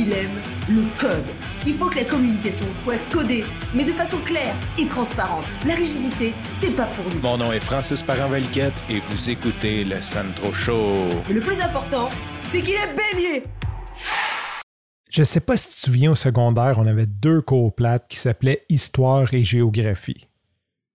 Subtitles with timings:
[0.00, 1.26] il aime le code.
[1.66, 5.44] Il faut que la communication soit codée, mais de façon claire et transparente.
[5.66, 7.20] La rigidité, c'est pas pour nous.
[7.20, 11.08] Mon nom est Francis Parent-Valquette et vous écoutez le Sandro Show.
[11.28, 12.08] Mais le plus important,
[12.48, 13.44] c'est qu'il est bélier.
[15.10, 18.16] Je sais pas si tu te souviens au secondaire, on avait deux cours plates qui
[18.16, 20.28] s'appelaient Histoire et Géographie.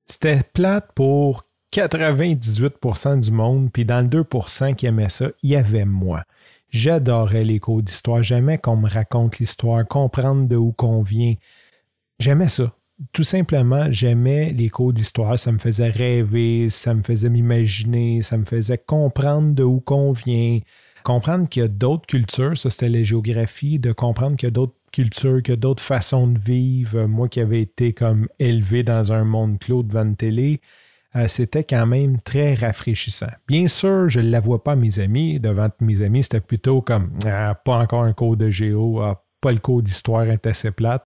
[0.07, 1.43] C'était plate pour
[1.73, 6.23] 98% du monde, puis dans le 2% qui aimait ça, il y avait moi.
[6.75, 11.35] J'adorais les cours d'histoire, j'aimais qu'on me raconte l'histoire, comprendre de où qu'on vient.
[12.19, 12.75] J'aimais ça.
[13.13, 18.37] Tout simplement, j'aimais les cours d'histoire, ça me faisait rêver, ça me faisait m'imaginer, ça
[18.37, 20.59] me faisait comprendre de où qu'on vient,
[21.05, 24.51] comprendre qu'il y a d'autres cultures, ça c'était la géographie, de comprendre qu'il y a
[24.51, 27.05] d'autres y a d'autres façons de vivre.
[27.05, 30.59] Moi qui avais été comme élevé dans un monde clos devant une télé,
[31.15, 33.31] euh, c'était quand même très rafraîchissant.
[33.47, 35.39] Bien sûr, je ne l'avoue pas à mes amis.
[35.39, 39.51] Devant mes amis, c'était plutôt comme ah, pas encore un cours de géo, ah, pas
[39.51, 41.05] le cours d'histoire est assez plate.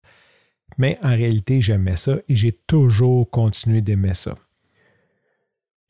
[0.77, 4.35] Mais en réalité, j'aimais ça et j'ai toujours continué d'aimer ça.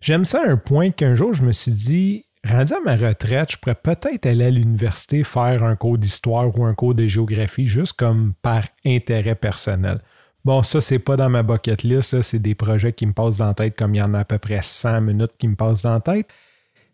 [0.02, 3.52] J'aime ça à un point qu'un jour, je me suis dit, rendu à ma retraite,
[3.52, 7.66] je pourrais peut-être aller à l'université faire un cours d'histoire ou un cours de géographie
[7.66, 10.02] juste comme par intérêt personnel.
[10.46, 13.48] Bon, ça, c'est pas dans ma bucket list, c'est des projets qui me passent dans
[13.48, 15.82] la tête comme il y en a à peu près 100 minutes qui me passent
[15.82, 16.28] dans la tête.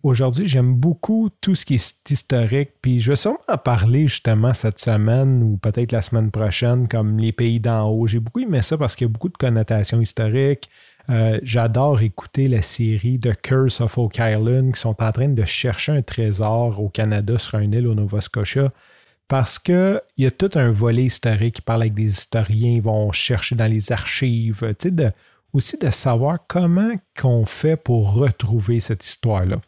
[0.06, 4.54] Aujourd'hui, j'aime beaucoup tout ce qui est historique, puis je vais sûrement en parler justement
[4.54, 8.06] cette semaine ou peut-être la semaine prochaine, comme les pays d'en haut.
[8.06, 10.70] J'ai beaucoup aimé ça parce qu'il y a beaucoup de connotations historiques.
[11.10, 15.46] Euh, j'adore écouter la série The Curse of Oak Island qui sont en train de
[15.46, 18.72] chercher un trésor au Canada sur une île au Nova Scotia
[19.28, 23.12] parce qu'il y a tout un volet historique qui parle avec des historiens, ils vont
[23.12, 25.14] chercher dans les archives, tu sais,
[25.54, 29.62] aussi de savoir comment qu'on fait pour retrouver cette histoire-là.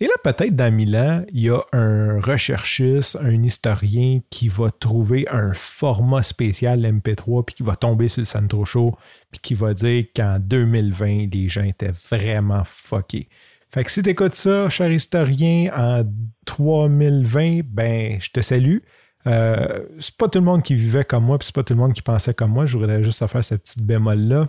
[0.00, 4.70] Et là, peut-être dans mille ans, il y a un recherchiste, un historien qui va
[4.70, 8.96] trouver un format spécial MP3 puis qui va tomber sur le Centro Show
[9.30, 13.28] puis qui va dire qu'en 2020, les gens étaient vraiment fuckés.
[13.70, 16.04] Fait que si tu écoutes ça, cher historien, en
[16.44, 18.78] 3020, ben, je te salue.
[19.26, 21.80] Euh, c'est pas tout le monde qui vivait comme moi, puis c'est pas tout le
[21.80, 22.64] monde qui pensait comme moi.
[22.64, 24.48] Je voudrais juste faire cette petite bémol-là.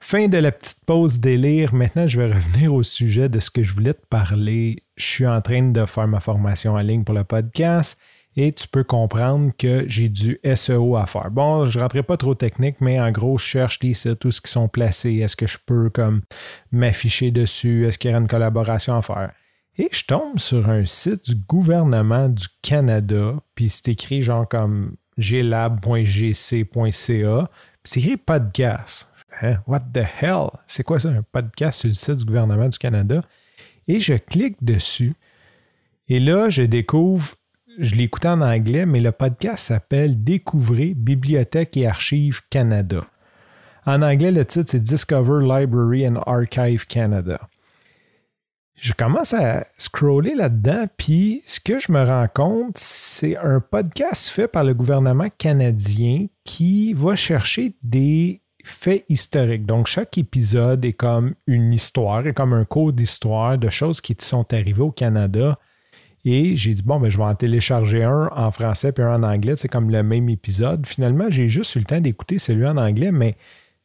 [0.00, 1.72] Fin de la petite pause délire.
[1.72, 4.82] Maintenant, je vais revenir au sujet de ce que je voulais te parler.
[4.96, 7.96] Je suis en train de faire ma formation en ligne pour le podcast
[8.36, 11.30] et tu peux comprendre que j'ai du SEO à faire.
[11.30, 14.40] Bon, je ne rentrerai pas trop technique, mais en gros, je cherche des sites, ce
[14.40, 15.16] qui sont placés.
[15.16, 16.22] Est-ce que je peux comme
[16.70, 17.86] m'afficher dessus?
[17.86, 19.32] Est-ce qu'il y a une collaboration à faire?
[19.78, 24.96] Et je tombe sur un site du gouvernement du Canada, puis c'est écrit genre comme
[25.18, 26.40] glab.gc.ca,
[27.84, 29.08] c'est écrit podcast.
[29.40, 29.62] Hein?
[29.66, 30.48] What the hell?
[30.66, 33.22] C'est quoi ça, un podcast sur le site du gouvernement du Canada?
[33.88, 35.14] Et je clique dessus.
[36.08, 37.34] Et là, je découvre,
[37.78, 43.00] je l'écoute en anglais, mais le podcast s'appelle Découvrez Bibliothèque et Archives Canada.
[43.86, 47.40] En anglais, le titre, c'est Discover Library and Archive Canada
[48.82, 54.28] je commence à scroller là-dedans, puis ce que je me rends compte, c'est un podcast
[54.28, 59.66] fait par le gouvernement canadien qui va chercher des faits historiques.
[59.66, 64.16] Donc, chaque épisode est comme une histoire, est comme un cours d'histoire de choses qui
[64.18, 65.60] sont arrivées au Canada.
[66.24, 69.22] Et j'ai dit, bon, ben, je vais en télécharger un en français puis un en
[69.24, 69.56] anglais.
[69.56, 70.86] C'est comme le même épisode.
[70.86, 73.36] Finalement, j'ai juste eu le temps d'écouter celui en anglais, mais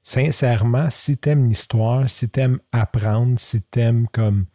[0.04, 4.46] sincèrement, si t'aimes l'histoire, si t'aimes apprendre, si t'aimes comme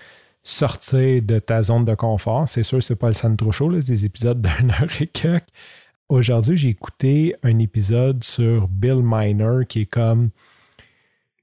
[0.42, 2.48] sortir de ta zone de confort.
[2.48, 5.44] C'est sûr, c'est pas le centre chaud, c'est des épisodes d'une heure et quelques.
[6.08, 10.30] Aujourd'hui, j'ai écouté un épisode sur Bill Miner qui est comme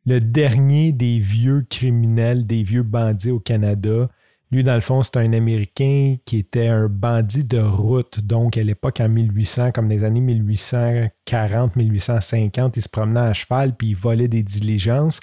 [0.06, 4.10] le dernier des vieux criminels, des vieux bandits au Canada.
[4.52, 8.20] Lui, dans le fond, c'est un Américain qui était un bandit de route.
[8.20, 13.76] Donc, à l'époque, en 1800, comme les années 1840, 1850, il se promenait à cheval
[13.76, 15.20] puis il volait des diligences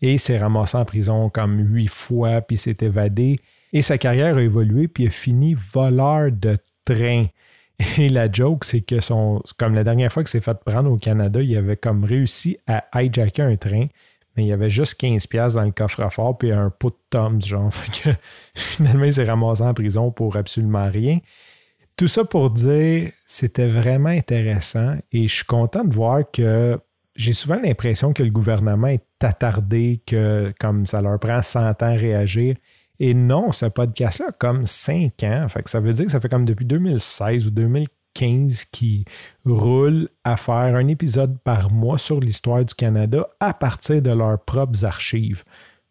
[0.00, 3.40] et s'est ramassé en prison comme huit fois, puis s'est évadé.
[3.72, 7.26] Et sa carrière a évolué, puis il a fini voleur de train.
[7.98, 10.98] Et la joke, c'est que son, comme la dernière fois qu'il s'est fait prendre au
[10.98, 13.86] Canada, il avait comme réussi à hijacker un train,
[14.38, 17.72] mais il y avait juste 15$ dans le coffre-fort, puis un pot de toms, genre.
[18.04, 18.10] Que,
[18.54, 21.18] finalement, il s'est ramassé en prison pour absolument rien.
[21.96, 26.78] Tout ça pour dire, c'était vraiment intéressant et je suis content de voir que
[27.16, 31.74] j'ai souvent l'impression que le gouvernement est attardé, que comme ça leur prend 100 ans
[31.80, 32.54] à réagir.
[33.00, 35.48] Et non, ce podcast-là comme 5 ans.
[35.48, 37.97] Fait que ça veut dire que ça fait comme depuis 2016 ou 2015
[38.70, 39.04] qu'ils
[39.44, 44.40] roulent à faire un épisode par mois sur l'histoire du Canada à partir de leurs
[44.40, 45.44] propres archives.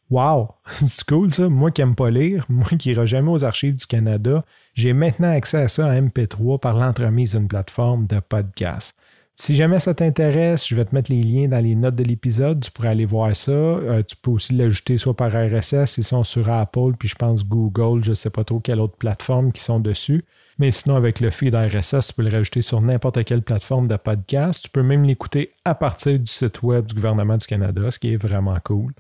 [0.10, 1.50] Wow, c'est cool ça.
[1.50, 4.44] Moi qui n'aime pas lire, moi qui n'irai jamais aux archives du Canada,
[4.74, 8.96] j'ai maintenant accès à ça en MP3 par l'entremise d'une plateforme de podcast.
[9.40, 12.60] Si jamais ça t'intéresse, je vais te mettre les liens dans les notes de l'épisode.
[12.60, 13.52] Tu pourrais aller voir ça.
[13.52, 17.46] Euh, tu peux aussi l'ajouter soit par RSS, ils sont sur Apple, puis je pense
[17.46, 20.26] Google, je ne sais pas trop quelle autre plateforme qui sont dessus.
[20.58, 23.96] Mais sinon, avec le feed RSS, tu peux le rajouter sur n'importe quelle plateforme de
[23.96, 24.64] podcast.
[24.64, 28.14] Tu peux même l'écouter à partir du site web du gouvernement du Canada, ce qui
[28.14, 28.92] est vraiment cool.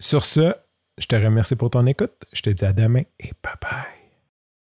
[0.00, 0.54] Sur ce,
[0.98, 2.12] je te remercie pour ton écoute.
[2.32, 4.01] Je te dis à demain et bye bye.